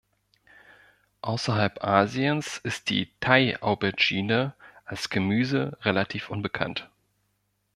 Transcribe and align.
Außerhalb 1.21 1.83
Asiens 1.83 2.57
ist 2.57 2.89
die 2.89 3.11
Thai-Aubergine 3.19 4.55
als 4.83 5.11
Gemüse 5.11 5.77
relativ 5.83 6.31
unbekannt. 6.31 6.89